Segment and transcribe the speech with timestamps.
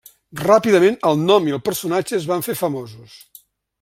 [0.43, 3.19] Ràpidament, el nom i el personatge es van fer famosos.